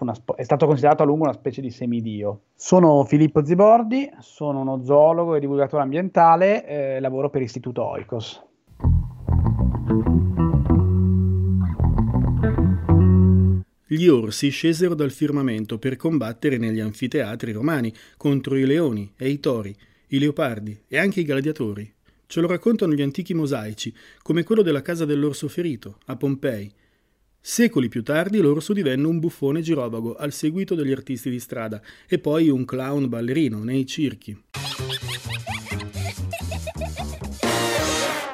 una, 0.00 0.14
è, 0.34 0.42
stato 0.42 0.66
considerato 0.66 1.02
a 1.02 1.06
lungo 1.06 1.24
una 1.24 1.32
specie 1.32 1.60
di 1.60 1.70
semidio. 1.70 2.40
Sono 2.54 3.04
Filippo 3.04 3.44
Zibordi, 3.44 4.10
sono 4.18 4.60
uno 4.60 4.82
zoologo 4.82 5.34
e 5.34 5.40
divulgatore 5.40 5.82
ambientale, 5.82 6.66
eh, 6.66 7.00
lavoro 7.00 7.28
per 7.30 7.42
Istituto 7.42 7.84
Oikos. 7.84 8.44
Gli 13.96 14.08
orsi 14.08 14.50
scesero 14.50 14.94
dal 14.94 15.10
firmamento 15.10 15.78
per 15.78 15.96
combattere 15.96 16.58
negli 16.58 16.80
anfiteatri 16.80 17.52
romani 17.52 17.92
contro 18.16 18.56
i 18.56 18.64
leoni 18.64 19.12
e 19.16 19.30
i 19.30 19.40
tori, 19.40 19.74
i 20.08 20.18
leopardi 20.18 20.78
e 20.86 20.98
anche 20.98 21.20
i 21.20 21.24
gladiatori. 21.24 21.92
Ce 22.26 22.40
lo 22.40 22.46
raccontano 22.46 22.92
gli 22.92 23.02
antichi 23.02 23.34
mosaici, 23.34 23.94
come 24.22 24.42
quello 24.42 24.62
della 24.62 24.82
casa 24.82 25.04
dell'orso 25.04 25.48
ferito, 25.48 25.98
a 26.06 26.16
Pompei. 26.16 26.70
Secoli 27.40 27.88
più 27.88 28.02
tardi 28.02 28.38
l'orso 28.38 28.72
divenne 28.72 29.06
un 29.06 29.20
buffone 29.20 29.60
girovago 29.60 30.16
al 30.16 30.32
seguito 30.32 30.74
degli 30.74 30.92
artisti 30.92 31.30
di 31.30 31.38
strada 31.38 31.80
e 32.08 32.18
poi 32.18 32.48
un 32.48 32.64
clown 32.64 33.08
ballerino 33.08 33.62
nei 33.62 33.86
circhi. 33.86 34.36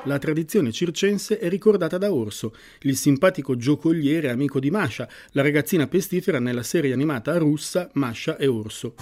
La 0.04 0.18
tradizione 0.18 0.72
circense 0.72 1.38
è 1.38 1.48
ricordata 1.48 1.96
da 1.96 2.12
Orso, 2.12 2.54
il 2.80 2.96
simpatico 2.96 3.56
giocoliere 3.56 4.30
amico 4.30 4.58
di 4.58 4.70
Masha, 4.70 5.08
la 5.30 5.42
ragazzina 5.42 5.86
pestifera 5.86 6.40
nella 6.40 6.64
serie 6.64 6.92
animata 6.92 7.36
russa 7.38 7.88
Masha 7.92 8.36
e 8.36 8.48
Orso. 8.48 8.94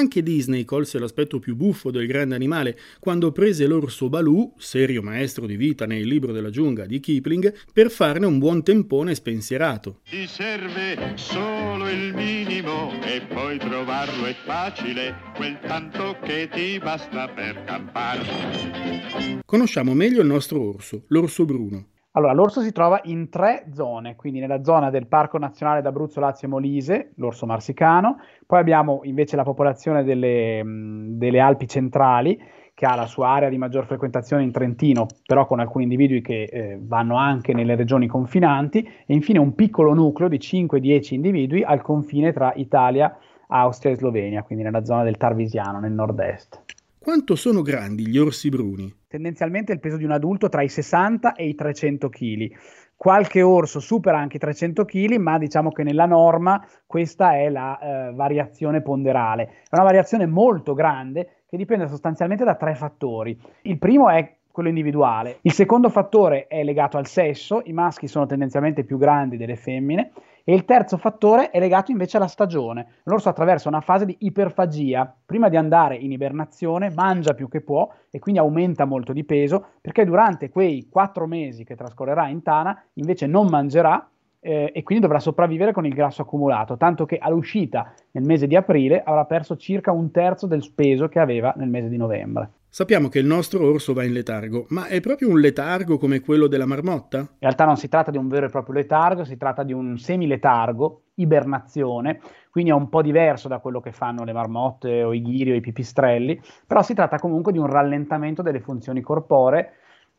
Anche 0.00 0.22
Disney 0.22 0.64
colse 0.64 0.98
l'aspetto 0.98 1.38
più 1.38 1.54
buffo 1.54 1.90
del 1.90 2.06
grande 2.06 2.34
animale 2.34 2.74
quando 2.98 3.32
prese 3.32 3.66
l'orso 3.66 4.08
Baloo, 4.08 4.54
serio 4.56 5.02
maestro 5.02 5.44
di 5.44 5.56
vita 5.56 5.84
nel 5.84 6.06
libro 6.06 6.32
della 6.32 6.48
giungla 6.48 6.86
di 6.86 7.00
Kipling, 7.00 7.52
per 7.70 7.90
farne 7.90 8.24
un 8.24 8.38
buon 8.38 8.62
tempone 8.62 9.14
spensierato. 9.14 10.00
Ti 10.08 10.26
serve 10.26 11.12
solo 11.16 11.86
il 11.90 12.14
minimo 12.14 12.98
e 13.02 13.20
poi 13.28 13.58
trovarlo 13.58 14.24
è 14.24 14.34
facile, 14.42 15.14
quel 15.36 15.58
tanto 15.60 16.16
che 16.22 16.48
ti 16.50 16.78
basta 16.78 17.28
per 17.28 17.62
campare. 17.64 19.40
Conosciamo 19.44 19.92
meglio 19.92 20.22
il 20.22 20.28
nostro 20.28 20.66
orso, 20.66 21.04
l'orso 21.08 21.44
bruno. 21.44 21.88
Allora, 22.12 22.32
l'orso 22.32 22.60
si 22.60 22.72
trova 22.72 23.00
in 23.04 23.28
tre 23.28 23.66
zone, 23.72 24.16
quindi 24.16 24.40
nella 24.40 24.64
zona 24.64 24.90
del 24.90 25.06
Parco 25.06 25.38
Nazionale 25.38 25.80
d'Abruzzo, 25.80 26.18
Lazio 26.18 26.48
e 26.48 26.50
Molise, 26.50 27.12
l'orso 27.16 27.46
marsicano, 27.46 28.16
poi 28.46 28.58
abbiamo 28.58 29.02
invece 29.04 29.36
la 29.36 29.44
popolazione 29.44 30.02
delle, 30.02 30.60
delle, 30.64 31.38
Alpi 31.38 31.68
centrali, 31.68 32.36
che 32.74 32.84
ha 32.84 32.96
la 32.96 33.06
sua 33.06 33.28
area 33.28 33.48
di 33.48 33.58
maggior 33.58 33.86
frequentazione 33.86 34.42
in 34.42 34.50
Trentino, 34.50 35.06
però 35.24 35.46
con 35.46 35.60
alcuni 35.60 35.84
individui 35.84 36.20
che 36.20 36.42
eh, 36.42 36.78
vanno 36.82 37.14
anche 37.14 37.54
nelle 37.54 37.76
regioni 37.76 38.08
confinanti, 38.08 38.82
e 39.06 39.14
infine 39.14 39.38
un 39.38 39.54
piccolo 39.54 39.94
nucleo 39.94 40.28
di 40.28 40.38
5-10 40.38 41.14
individui 41.14 41.62
al 41.62 41.80
confine 41.80 42.32
tra 42.32 42.52
Italia, 42.56 43.16
Austria 43.46 43.92
e 43.92 43.96
Slovenia, 43.96 44.42
quindi 44.42 44.64
nella 44.64 44.84
zona 44.84 45.04
del 45.04 45.16
Tarvisiano, 45.16 45.78
nel 45.78 45.92
nord-est. 45.92 46.79
Quanto 47.02 47.34
sono 47.34 47.62
grandi 47.62 48.06
gli 48.06 48.18
orsi 48.18 48.50
bruni? 48.50 48.94
Tendenzialmente 49.08 49.72
il 49.72 49.80
peso 49.80 49.96
di 49.96 50.04
un 50.04 50.10
adulto 50.10 50.50
tra 50.50 50.60
i 50.60 50.68
60 50.68 51.32
e 51.32 51.48
i 51.48 51.54
300 51.54 52.10
kg. 52.10 52.52
Qualche 52.94 53.40
orso 53.40 53.80
supera 53.80 54.18
anche 54.18 54.36
i 54.36 54.38
300 54.38 54.84
kg, 54.84 55.16
ma 55.16 55.38
diciamo 55.38 55.72
che 55.72 55.82
nella 55.82 56.04
norma 56.04 56.62
questa 56.84 57.36
è 57.36 57.48
la 57.48 57.78
eh, 57.78 58.12
variazione 58.12 58.82
ponderale. 58.82 59.44
È 59.44 59.76
una 59.76 59.84
variazione 59.84 60.26
molto 60.26 60.74
grande 60.74 61.44
che 61.48 61.56
dipende 61.56 61.88
sostanzialmente 61.88 62.44
da 62.44 62.56
tre 62.56 62.74
fattori. 62.74 63.40
Il 63.62 63.78
primo 63.78 64.10
è 64.10 64.36
quello 64.50 64.68
individuale. 64.68 65.38
Il 65.40 65.52
secondo 65.52 65.88
fattore 65.88 66.48
è 66.48 66.62
legato 66.62 66.98
al 66.98 67.06
sesso, 67.06 67.62
i 67.64 67.72
maschi 67.72 68.08
sono 68.08 68.26
tendenzialmente 68.26 68.84
più 68.84 68.98
grandi 68.98 69.38
delle 69.38 69.56
femmine 69.56 70.10
e 70.44 70.54
il 70.54 70.64
terzo 70.64 70.96
fattore 70.96 71.50
è 71.50 71.58
legato 71.58 71.90
invece 71.90 72.16
alla 72.16 72.26
stagione. 72.26 73.00
L'orso 73.04 73.28
attraversa 73.28 73.68
una 73.68 73.80
fase 73.80 74.06
di 74.06 74.16
iperfagia, 74.20 75.14
prima 75.24 75.48
di 75.48 75.56
andare 75.56 75.96
in 75.96 76.12
ibernazione 76.12 76.90
mangia 76.90 77.34
più 77.34 77.48
che 77.48 77.60
può 77.60 77.88
e 78.10 78.18
quindi 78.18 78.40
aumenta 78.40 78.84
molto 78.84 79.12
di 79.12 79.24
peso 79.24 79.64
perché 79.80 80.04
durante 80.04 80.50
quei 80.50 80.88
quattro 80.90 81.26
mesi 81.26 81.64
che 81.64 81.76
trascorrerà 81.76 82.28
in 82.28 82.42
tana 82.42 82.82
invece 82.94 83.26
non 83.26 83.46
mangerà 83.48 84.08
eh, 84.40 84.72
e 84.74 84.82
quindi 84.82 85.04
dovrà 85.04 85.20
sopravvivere 85.20 85.72
con 85.72 85.86
il 85.86 85.94
grasso 85.94 86.22
accumulato, 86.22 86.76
tanto 86.76 87.04
che 87.04 87.18
all'uscita 87.18 87.92
nel 88.12 88.24
mese 88.24 88.46
di 88.46 88.56
aprile 88.56 89.02
avrà 89.02 89.24
perso 89.26 89.56
circa 89.56 89.92
un 89.92 90.10
terzo 90.10 90.46
del 90.46 90.72
peso 90.74 91.08
che 91.08 91.18
aveva 91.18 91.52
nel 91.56 91.68
mese 91.68 91.88
di 91.88 91.96
novembre. 91.96 92.50
Sappiamo 92.72 93.08
che 93.08 93.18
il 93.18 93.26
nostro 93.26 93.68
orso 93.68 93.92
va 93.94 94.04
in 94.04 94.12
letargo, 94.12 94.66
ma 94.68 94.86
è 94.86 95.00
proprio 95.00 95.28
un 95.28 95.40
letargo 95.40 95.98
come 95.98 96.20
quello 96.20 96.46
della 96.46 96.66
marmotta? 96.66 97.18
In 97.18 97.26
realtà 97.40 97.64
non 97.64 97.76
si 97.76 97.88
tratta 97.88 98.12
di 98.12 98.16
un 98.16 98.28
vero 98.28 98.46
e 98.46 98.48
proprio 98.48 98.76
letargo, 98.76 99.24
si 99.24 99.36
tratta 99.36 99.64
di 99.64 99.72
un 99.72 99.98
semiletargo, 99.98 101.06
ibernazione, 101.14 102.20
quindi 102.48 102.70
è 102.70 102.74
un 102.74 102.88
po' 102.88 103.02
diverso 103.02 103.48
da 103.48 103.58
quello 103.58 103.80
che 103.80 103.90
fanno 103.90 104.22
le 104.22 104.32
marmotte 104.32 105.02
o 105.02 105.12
i 105.12 105.20
ghiri 105.20 105.50
o 105.50 105.54
i 105.56 105.60
pipistrelli, 105.60 106.40
però 106.64 106.80
si 106.82 106.94
tratta 106.94 107.18
comunque 107.18 107.50
di 107.50 107.58
un 107.58 107.66
rallentamento 107.66 108.40
delle 108.40 108.60
funzioni 108.60 109.00
corporee 109.00 109.72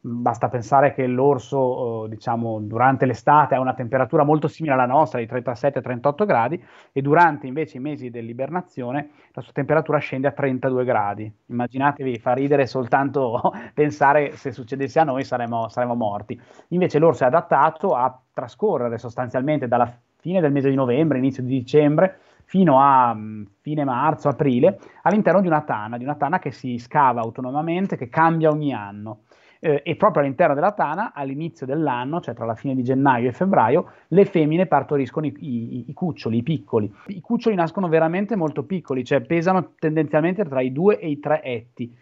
Basta 0.04 0.50
pensare 0.50 0.96
che 0.96 1.06
l'orso, 1.06 2.06
eh, 2.06 2.10
diciamo, 2.10 2.60
durante 2.62 3.06
l'estate 3.06 3.54
ha 3.54 3.60
una 3.60 3.76
temperatura 3.76 4.24
molto 4.24 4.48
simile 4.48 4.74
alla 4.74 4.88
nostra, 4.88 5.20
di 5.20 5.28
37-38 5.28 6.26
gradi, 6.26 6.64
e 6.92 7.04
durante 7.04 7.46
invece 7.46 7.78
i 7.78 7.82
mesi 7.82 8.10
dell'ibernazione 8.10 9.12
la 9.32 9.42
sua 9.42 9.54
temperatura 9.54 10.00
scende 10.00 10.28
a 10.28 10.32
32 10.32 10.86
gradi. 10.86 11.32
Immaginatevi, 11.46 12.18
fa 12.18 12.34
ridere 12.34 12.66
soltanto 12.66 13.54
pensare 13.76 14.36
se 14.38 14.52
succedesse 14.52 15.00
a 15.00 15.04
noi 15.04 15.24
saremmo, 15.24 15.70
saremmo 15.70 15.94
morti. 15.94 16.40
Invece 16.70 16.98
l'orso 16.98 17.24
è 17.24 17.28
adattato 17.28 17.94
a 17.94 18.20
trascorrere 18.34 18.98
sostanzialmente 18.98 19.68
dalla 19.68 19.92
fine 20.18 20.42
del 20.42 20.52
mese 20.52 20.70
di 20.70 20.76
novembre, 20.76 21.20
inizio 21.20 21.44
di 21.44 21.50
dicembre, 21.50 22.22
fino 22.46 22.80
a 22.80 23.14
mh, 23.14 23.52
fine 23.62 23.84
marzo, 23.84 24.30
aprile, 24.30 24.80
all'interno 25.04 25.42
di 25.42 25.48
una 25.48 25.62
tana, 25.62 26.00
di 26.00 26.04
una 26.04 26.16
tana 26.16 26.40
che 26.40 26.50
si 26.50 26.80
scava 26.80 27.22
autonomamente, 27.22 27.98
che 27.98 28.10
cambia 28.10 28.50
ogni 28.50 28.74
anno 28.74 29.20
eh, 29.62 29.82
e 29.86 29.96
proprio 29.96 30.24
all'interno 30.24 30.56
della 30.56 30.74
tana, 30.74 31.14
all'inizio 31.14 31.66
dell'anno, 31.66 32.20
cioè 32.20 32.34
tra 32.34 32.46
la 32.46 32.56
fine 32.56 32.76
di 32.76 32.84
gennaio 32.84 33.30
e 33.30 33.32
febbraio, 33.32 33.92
le 34.10 34.26
femmine 34.26 34.66
partoriscono 34.66 35.28
i, 35.28 35.34
i, 35.40 35.86
i 35.88 35.94
cuccioli, 35.94 36.38
i 36.38 36.44
piccoli. 36.44 36.92
I 37.08 37.22
cuccioli 37.22 37.56
nascono 37.56 37.88
veramente 37.88 38.36
molto 38.36 38.64
piccoli, 38.64 39.06
cioè 39.06 39.22
pesano 39.22 39.74
tendenzialmente 39.78 40.44
tra 40.44 40.62
i 40.62 40.72
2 40.72 41.00
e 41.00 41.10
i 41.10 41.20
3 41.20 41.44
etti. 41.44 41.96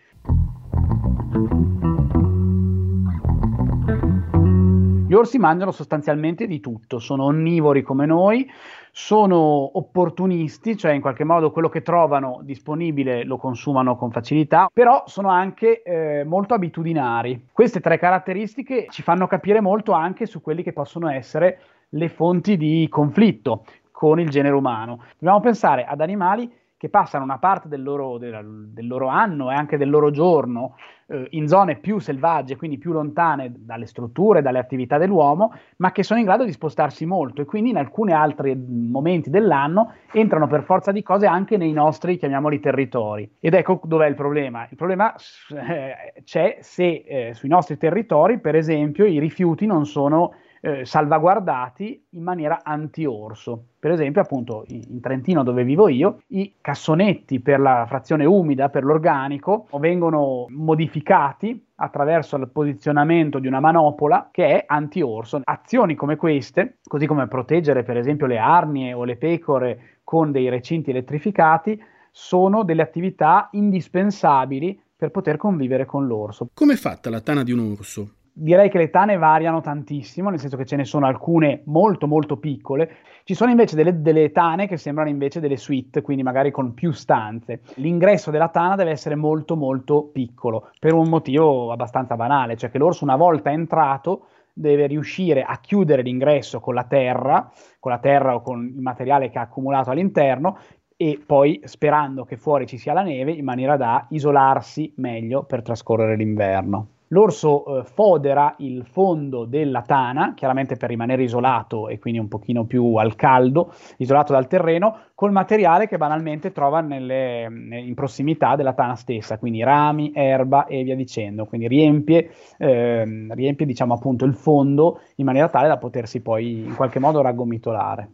Gli 5.09 5.15
orsi 5.15 5.39
mangiano 5.39 5.71
sostanzialmente 5.71 6.45
di 6.45 6.59
tutto, 6.59 6.99
sono 6.99 7.23
onnivori 7.23 7.81
come 7.81 8.05
noi, 8.05 8.47
sono 8.91 9.35
opportunisti, 9.75 10.77
cioè 10.77 10.91
in 10.91 11.01
qualche 11.01 11.23
modo 11.23 11.49
quello 11.49 11.67
che 11.67 11.81
trovano 11.81 12.41
disponibile 12.43 13.23
lo 13.23 13.37
consumano 13.37 13.95
con 13.97 14.11
facilità, 14.11 14.69
però 14.71 15.01
sono 15.07 15.29
anche 15.29 15.81
eh, 15.81 16.23
molto 16.25 16.53
abitudinari. 16.53 17.47
Queste 17.51 17.79
tre 17.79 17.97
caratteristiche 17.97 18.85
ci 18.91 19.01
fanno 19.01 19.25
capire 19.25 19.61
molto 19.61 19.93
anche 19.93 20.27
su 20.27 20.43
quelli 20.43 20.61
che 20.61 20.73
possono 20.73 21.09
essere 21.09 21.59
le 21.89 22.07
fonti 22.07 22.55
di 22.55 22.85
conflitto 22.87 23.63
con 23.89 24.19
il 24.19 24.29
genere 24.29 24.53
umano. 24.53 25.05
Dobbiamo 25.17 25.39
pensare 25.39 25.85
ad 25.85 26.01
animali 26.01 26.53
che 26.79 26.88
passano 26.88 27.25
una 27.25 27.39
parte 27.39 27.67
del 27.67 27.83
loro, 27.83 28.17
del, 28.17 28.69
del 28.69 28.88
loro 28.88 29.07
anno 29.07 29.51
e 29.51 29.53
anche 29.53 29.75
del 29.75 29.89
loro 29.89 30.12
giorno 30.12 30.77
eh, 31.07 31.27
in 31.31 31.45
zone 31.50 31.75
più 31.75 32.00
selvagge, 32.00 32.55
quindi 32.55 32.77
più 32.77 32.93
lontane 32.93 33.51
dalle 33.53 33.86
strutture, 33.86 34.41
dalle 34.41 34.59
attività 34.59 34.98
dell'uomo, 34.98 35.53
ma 35.79 35.91
che 35.91 36.03
sono 36.03 36.19
in 36.19 36.25
grado 36.25 36.45
di 36.45 36.53
spostarsi 36.53 37.05
molto 37.05 37.41
e 37.41 37.45
quindi 37.45 37.71
in 37.71 37.75
alcuni 37.75 38.13
altri 38.13 38.55
momenti 38.55 39.29
dell'anno 39.29 39.91
entrano 40.13 40.48
per 40.48 40.63
forza 40.63 40.93
di 40.93 41.03
cose 41.03 41.25
anche 41.25 41.57
nei 41.57 41.74
nostri, 41.74 42.17
chiamiamoli, 42.17 42.62
territori. 42.62 43.29
Ed 43.41 43.55
ecco 43.55 43.81
dov'è 43.83 44.07
il 44.07 44.15
problema. 44.15 44.65
Il 44.69 44.77
problema 44.77 45.13
eh, 45.15 46.21
c'è 46.24 46.59
se 46.62 47.03
eh, 47.05 47.33
sui 47.33 47.50
nostri 47.50 47.77
territori, 47.77 48.39
per 48.39 48.55
esempio, 48.55 49.05
i 49.05 49.19
rifiuti 49.19 49.65
non 49.65 49.86
sono 49.86 50.31
eh, 50.61 50.85
salvaguardati 50.85 52.05
in 52.11 52.23
maniera 52.23 52.61
anti-orso. 52.63 53.65
Per 53.79 53.91
esempio, 53.91 54.21
appunto, 54.21 54.63
in 54.67 54.99
Trentino 54.99 55.43
dove 55.43 55.63
vivo 55.63 55.87
io, 55.87 56.21
i 56.27 56.55
cassonetti 56.59 57.39
per 57.39 57.59
la 57.59 57.85
frazione 57.87 58.25
umida, 58.25 58.69
per 58.69 58.83
l'organico, 58.83 59.67
vengono 59.79 60.45
modificati 60.49 61.65
attraverso 61.75 62.35
il 62.35 62.49
posizionamento 62.49 63.39
di 63.39 63.47
una 63.47 63.61
manopola 63.61 64.29
che 64.31 64.47
è 64.47 64.63
anti-orso. 64.67 65.39
Azioni 65.43 65.95
come 65.95 66.17
queste, 66.17 66.79
così 66.83 67.05
come 67.05 67.27
proteggere 67.27 67.83
per 67.83 67.97
esempio 67.97 68.27
le 68.27 68.37
arnie 68.37 68.93
o 68.93 69.05
le 69.05 69.15
pecore 69.15 69.99
con 70.03 70.31
dei 70.31 70.49
recinti 70.49 70.89
elettrificati, 70.89 71.81
sono 72.11 72.63
delle 72.63 72.81
attività 72.81 73.47
indispensabili 73.51 74.81
per 74.95 75.11
poter 75.11 75.37
convivere 75.37 75.85
con 75.85 76.05
l'orso. 76.05 76.49
Come 76.53 76.73
è 76.73 76.75
fatta 76.75 77.09
la 77.09 77.21
tana 77.21 77.43
di 77.43 77.53
un 77.53 77.59
orso? 77.59 78.15
Direi 78.39 78.69
che 78.69 78.77
le 78.77 78.89
tane 78.89 79.17
variano 79.17 79.60
tantissimo, 79.60 80.29
nel 80.29 80.39
senso 80.39 80.55
che 80.55 80.65
ce 80.65 80.77
ne 80.77 80.86
sono 80.86 81.05
alcune 81.05 81.62
molto 81.65 82.08
molto 82.08 82.38
piccole, 82.38 82.89
ci 83.24 83.34
sono 83.34 83.51
invece 83.51 83.75
delle, 83.75 84.01
delle, 84.01 84.31
tane 84.31 84.67
che 84.67 84.77
sembrano 84.77 85.10
invece 85.10 85.39
delle 85.39 85.58
suite, 85.58 86.01
quindi 86.01 86.24
magari 86.24 86.50
con 86.50 86.74
più 86.74 86.91
stanze. 86.91 87.62
L'ingresso 87.75 88.31
della 88.31 88.48
tana 88.48 88.75
deve 88.75 88.91
essere 88.91 89.15
molto 89.15 89.55
molto 89.55 90.10
piccolo, 90.12 90.69
per 90.79 90.93
un 90.93 91.10
motivo 91.10 91.72
abbastanza 91.72 92.15
banale, 92.15 92.55
cioè 92.55 92.72
che 92.72 92.77
l'orso 92.77 93.03
una 93.03 93.17
volta 93.17 93.51
entrato 93.51 94.27
deve 94.53 94.88
riuscire 94.88 95.43
a 95.43 95.60
chiudere 95.60 96.01
l'ingresso 96.01 96.60
con 96.60 96.74
la 96.74 96.86
terra, 96.86 97.51
con 97.79 97.91
la 97.91 98.00
terra 98.00 98.36
o 98.36 98.41
con 98.41 98.74
il 98.75 98.81
materiale 98.81 99.29
che 99.29 99.38
ha 99.38 99.43
accumulato 99.43 99.91
all'interno 99.91 100.58
e 100.96 101.22
poi 101.25 101.62
sperando 101.63 102.25
che 102.25 102.36
fuori 102.36 102.67
ci 102.67 102.77
sia 102.77 102.93
la 102.93 103.03
neve 103.03 103.31
in 103.31 103.46
maniera 103.46 103.77
da 103.77 104.05
isolarsi 104.10 104.91
meglio 104.98 105.43
per 105.43 105.62
trascorrere 105.62 106.17
l'inverno. 106.17 106.88
L'orso 107.09 107.79
eh, 107.79 107.83
fodera 107.83 108.55
il 108.59 108.85
fondo 108.85 109.45
della 109.45 109.81
tana, 109.81 110.33
chiaramente 110.35 110.75
per 110.75 110.89
rimanere 110.89 111.23
isolato 111.23 111.87
e 111.87 111.97
quindi 111.97 112.19
un 112.19 112.27
pochino 112.27 112.65
più 112.65 112.95
al 112.95 113.15
caldo, 113.15 113.73
isolato 113.97 114.33
dal 114.33 114.47
terreno, 114.47 114.97
col 115.15 115.31
materiale 115.31 115.87
che 115.87 115.97
banalmente 115.97 116.51
trova 116.51 116.81
nelle, 116.81 117.47
in 117.49 117.93
prossimità 117.95 118.55
della 118.55 118.73
tana 118.73 118.95
stessa, 118.95 119.39
quindi 119.39 119.63
rami, 119.63 120.11
erba 120.13 120.65
e 120.65 120.83
via 120.83 120.95
dicendo. 120.95 121.45
Quindi 121.45 121.67
riempie, 121.67 122.29
eh, 122.57 123.27
riempie 123.31 123.65
diciamo 123.65 123.95
appunto 123.95 124.25
il 124.25 124.35
fondo 124.35 125.01
in 125.15 125.25
maniera 125.25 125.49
tale 125.49 125.67
da 125.67 125.77
potersi 125.77 126.21
poi 126.21 126.59
in 126.59 126.75
qualche 126.75 126.99
modo 126.99 127.21
raggomitolare. 127.21 128.09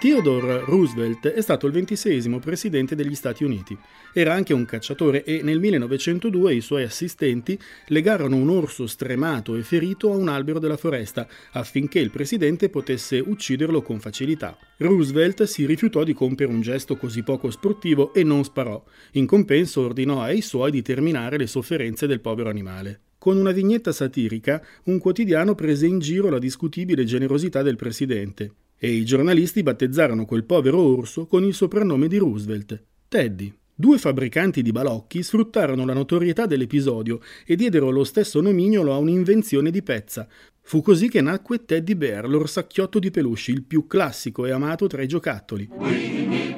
Theodore 0.00 0.64
Roosevelt 0.64 1.28
è 1.28 1.42
stato 1.42 1.66
il 1.66 1.74
ventisesimo 1.74 2.38
presidente 2.38 2.94
degli 2.94 3.14
Stati 3.14 3.44
Uniti. 3.44 3.76
Era 4.14 4.32
anche 4.32 4.54
un 4.54 4.64
cacciatore 4.64 5.24
e 5.24 5.42
nel 5.42 5.60
1902 5.60 6.54
i 6.54 6.62
suoi 6.62 6.84
assistenti 6.84 7.58
legarono 7.88 8.36
un 8.36 8.48
orso 8.48 8.86
stremato 8.86 9.56
e 9.56 9.62
ferito 9.62 10.10
a 10.10 10.16
un 10.16 10.28
albero 10.28 10.58
della 10.58 10.78
foresta 10.78 11.28
affinché 11.52 11.98
il 11.98 12.10
presidente 12.10 12.70
potesse 12.70 13.18
ucciderlo 13.18 13.82
con 13.82 14.00
facilità. 14.00 14.56
Roosevelt 14.78 15.42
si 15.42 15.66
rifiutò 15.66 16.02
di 16.02 16.14
compiere 16.14 16.50
un 16.50 16.62
gesto 16.62 16.96
così 16.96 17.22
poco 17.22 17.50
sportivo 17.50 18.14
e 18.14 18.24
non 18.24 18.42
sparò. 18.42 18.82
In 19.12 19.26
compenso 19.26 19.82
ordinò 19.82 20.22
ai 20.22 20.40
suoi 20.40 20.70
di 20.70 20.80
terminare 20.80 21.36
le 21.36 21.46
sofferenze 21.46 22.06
del 22.06 22.22
povero 22.22 22.48
animale. 22.48 23.00
Con 23.18 23.36
una 23.36 23.52
vignetta 23.52 23.92
satirica, 23.92 24.64
un 24.84 24.96
quotidiano 24.96 25.54
prese 25.54 25.84
in 25.84 25.98
giro 25.98 26.30
la 26.30 26.38
discutibile 26.38 27.04
generosità 27.04 27.60
del 27.60 27.76
presidente 27.76 28.54
e 28.82 28.90
i 28.90 29.04
giornalisti 29.04 29.62
battezzarono 29.62 30.24
quel 30.24 30.44
povero 30.44 30.80
orso 30.80 31.26
con 31.26 31.44
il 31.44 31.52
soprannome 31.52 32.08
di 32.08 32.16
Roosevelt, 32.16 32.82
Teddy. 33.08 33.52
Due 33.74 33.98
fabbricanti 33.98 34.62
di 34.62 34.72
balocchi 34.72 35.22
sfruttarono 35.22 35.84
la 35.84 35.92
notorietà 35.92 36.46
dell'episodio 36.46 37.20
e 37.46 37.56
diedero 37.56 37.90
lo 37.90 38.04
stesso 38.04 38.40
nomignolo 38.40 38.94
a 38.94 38.98
un'invenzione 38.98 39.70
di 39.70 39.82
pezza. 39.82 40.26
Fu 40.62 40.80
così 40.80 41.10
che 41.10 41.20
nacque 41.20 41.64
Teddy 41.66 41.94
Bear, 41.94 42.26
l'orsacchiotto 42.26 42.98
di 42.98 43.10
peluche, 43.10 43.50
il 43.50 43.64
più 43.64 43.86
classico 43.86 44.46
e 44.46 44.50
amato 44.50 44.86
tra 44.86 45.02
i 45.02 45.06
giocattoli. 45.06 46.49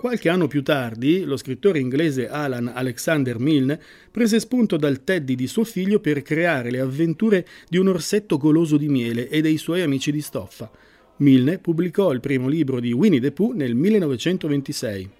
Qualche 0.00 0.30
anno 0.30 0.46
più 0.46 0.62
tardi, 0.62 1.24
lo 1.24 1.36
scrittore 1.36 1.78
inglese 1.78 2.30
Alan 2.30 2.72
Alexander 2.74 3.38
Milne 3.38 3.78
prese 4.10 4.40
spunto 4.40 4.78
dal 4.78 5.04
Teddy 5.04 5.34
di 5.34 5.46
suo 5.46 5.62
figlio 5.62 6.00
per 6.00 6.22
creare 6.22 6.70
le 6.70 6.80
avventure 6.80 7.46
di 7.68 7.76
un 7.76 7.88
orsetto 7.88 8.38
goloso 8.38 8.78
di 8.78 8.88
miele 8.88 9.28
e 9.28 9.42
dei 9.42 9.58
suoi 9.58 9.82
amici 9.82 10.10
di 10.10 10.22
stoffa. 10.22 10.70
Milne 11.18 11.58
pubblicò 11.58 12.12
il 12.12 12.20
primo 12.20 12.48
libro 12.48 12.80
di 12.80 12.92
Winnie 12.92 13.20
the 13.20 13.30
Pooh 13.30 13.52
nel 13.52 13.74
1926. 13.74 15.10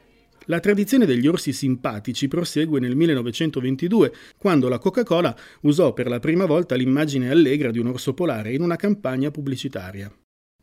La 0.46 0.60
tradizione 0.60 1.04
degli 1.04 1.26
orsi 1.26 1.52
simpatici 1.52 2.26
prosegue 2.26 2.80
nel 2.80 2.96
1922, 2.96 4.12
quando 4.38 4.70
la 4.70 4.78
Coca-Cola 4.78 5.36
usò 5.60 5.92
per 5.92 6.08
la 6.08 6.20
prima 6.20 6.46
volta 6.46 6.74
l'immagine 6.74 7.30
allegra 7.30 7.70
di 7.70 7.78
un 7.78 7.88
orso 7.88 8.14
polare 8.14 8.54
in 8.54 8.62
una 8.62 8.76
campagna 8.76 9.30
pubblicitaria. 9.30 10.10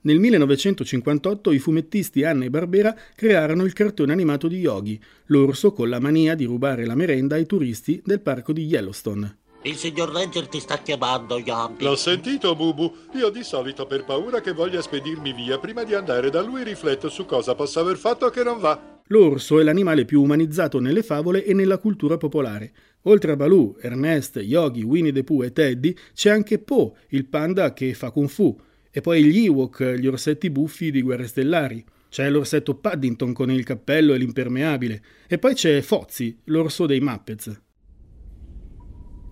Nel 0.01 0.19
1958 0.19 1.51
i 1.51 1.59
fumettisti 1.59 2.23
Anna 2.23 2.45
e 2.45 2.49
Barbera 2.49 2.95
crearono 3.15 3.65
il 3.65 3.73
cartone 3.73 4.13
animato 4.13 4.47
di 4.47 4.57
Yogi, 4.57 4.99
l'orso 5.25 5.71
con 5.73 5.89
la 5.89 5.99
mania 5.99 6.35
di 6.35 6.45
rubare 6.45 6.85
la 6.85 6.95
merenda 6.95 7.35
ai 7.35 7.45
turisti 7.45 8.01
del 8.05 8.21
parco 8.21 8.53
di 8.53 8.65
Yellowstone. 8.65 9.37
Il 9.63 9.75
signor 9.75 10.11
Ranger 10.11 10.47
ti 10.47 10.59
sta 10.59 10.77
chiamando, 10.77 11.39
Yogi. 11.39 11.83
L'ho 11.83 11.95
sentito, 11.95 12.55
Bubu. 12.55 12.93
Io 13.15 13.29
di 13.29 13.43
solito 13.43 13.85
per 13.85 14.05
paura 14.05 14.39
che 14.39 14.53
voglia 14.53 14.81
spedirmi 14.81 15.33
via 15.33 15.57
prima 15.57 15.83
di 15.83 15.93
andare 15.93 16.29
da 16.29 16.41
lui 16.41 16.63
rifletto 16.63 17.09
su 17.09 17.25
cosa 17.25 17.55
possa 17.55 17.81
aver 17.81 17.97
fatto 17.97 18.29
che 18.29 18.43
non 18.43 18.59
va. 18.59 19.01
L'orso 19.07 19.59
è 19.59 19.63
l'animale 19.63 20.05
più 20.05 20.21
umanizzato 20.21 20.79
nelle 20.79 21.01
favole 21.01 21.43
e 21.43 21.53
nella 21.53 21.79
cultura 21.79 22.17
popolare. 22.17 22.71
Oltre 23.03 23.31
a 23.31 23.35
Baloo, 23.35 23.77
Ernest, 23.79 24.37
Yogi, 24.37 24.83
Winnie 24.83 25.11
the 25.11 25.23
Pooh 25.23 25.43
e 25.43 25.51
Teddy, 25.51 25.95
c'è 26.13 26.29
anche 26.29 26.59
Po, 26.59 26.95
il 27.09 27.25
panda 27.25 27.73
che 27.73 27.93
fa 27.93 28.11
kung 28.11 28.27
fu. 28.29 28.55
E 28.97 29.01
poi 29.01 29.23
gli 29.23 29.45
Ewok, 29.45 29.93
gli 29.93 30.07
orsetti 30.07 30.49
buffi 30.49 30.89
di 30.89 31.03
Guerre 31.03 31.27
Stellari. 31.27 31.85
C'è 32.09 32.27
l'orsetto 32.31 32.73
Paddington 32.73 33.31
con 33.31 33.51
il 33.51 33.63
cappello 33.63 34.15
e 34.15 34.17
l'impermeabile. 34.17 35.03
E 35.27 35.37
poi 35.37 35.53
c'è 35.53 35.81
Fozzie, 35.81 36.37
l'orso 36.45 36.87
dei 36.87 36.99
Muppets. 36.99 37.61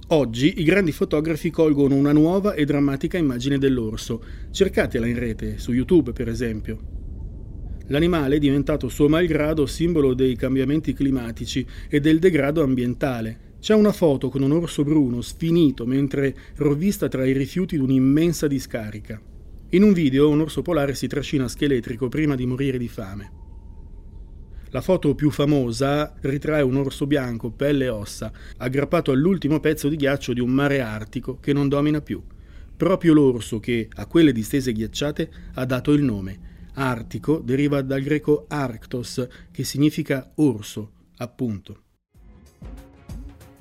Oggi 0.10 0.60
i 0.60 0.64
grandi 0.64 0.92
fotografi 0.92 1.50
colgono 1.50 1.96
una 1.96 2.12
nuova 2.12 2.54
e 2.54 2.64
drammatica 2.64 3.18
immagine 3.18 3.58
dell'orso. 3.58 4.24
Cercatela 4.52 5.08
in 5.08 5.18
rete, 5.18 5.58
su 5.58 5.74
YouTube 5.74 6.12
per 6.12 6.30
esempio. 6.30 6.78
L'animale 7.88 8.36
è 8.36 8.40
diventato 8.40 8.88
suo 8.88 9.10
malgrado 9.10 9.66
simbolo 9.66 10.14
dei 10.14 10.36
cambiamenti 10.36 10.94
climatici 10.94 11.66
e 11.90 12.00
del 12.00 12.20
degrado 12.20 12.62
ambientale. 12.62 13.56
C'è 13.60 13.74
una 13.74 13.94
foto 13.94 14.30
con 14.30 14.44
un 14.44 14.52
orso 14.52 14.84
bruno 14.84 15.22
sfinito 15.22 15.88
mentre 15.88 16.36
rovista 16.58 17.08
tra 17.08 17.26
i 17.26 17.34
rifiuti 17.34 17.78
di 17.78 17.82
un'immensa 17.82 18.46
discarica. 18.46 19.20
In 19.70 19.82
un 19.82 19.94
video 19.94 20.30
un 20.30 20.42
orso 20.42 20.62
polare 20.62 20.94
si 20.94 21.08
trascina 21.08 21.48
scheletrico 21.48 22.08
prima 22.08 22.36
di 22.36 22.46
morire 22.46 22.78
di 22.78 22.88
fame. 22.88 23.32
La 24.70 24.80
foto 24.80 25.16
più 25.16 25.32
famosa 25.32 26.14
ritrae 26.22 26.62
un 26.62 26.76
orso 26.76 27.08
bianco, 27.08 27.50
pelle 27.50 27.86
e 27.86 27.90
ossa, 27.90 28.32
aggrappato 28.58 29.12
all'ultimo 29.12 29.60
pezzo 29.60 29.90
di 29.90 29.96
ghiaccio 29.96 30.34
di 30.34 30.40
un 30.40 30.52
mare 30.52 30.82
artico 30.82 31.40
che 31.40 31.52
non 31.52 31.68
domina 31.68 32.00
più. 32.00 32.22
Proprio 32.78 33.14
l'orso 33.14 33.60
che, 33.60 33.88
a 33.96 34.06
quelle 34.06 34.32
distese 34.32 34.72
ghiacciate, 34.72 35.32
ha 35.56 35.66
dato 35.66 35.94
il 35.94 36.04
nome. 36.04 36.70
Artico 36.76 37.40
deriva 37.40 37.82
dal 37.82 38.02
greco 38.02 38.46
arctos, 38.48 39.28
che 39.52 39.64
significa 39.64 40.32
orso, 40.36 40.92
appunto. 41.18 41.85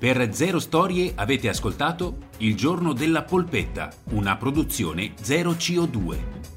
Per 0.05 0.35
Zero 0.35 0.59
Storie 0.59 1.13
avete 1.15 1.49
ascoltato 1.49 2.27
Il 2.37 2.55
giorno 2.55 2.93
della 2.93 3.23
polpetta, 3.23 3.91
una 4.11 4.37
produzione 4.37 5.13
Zero 5.19 5.53
CO2. 5.53 6.54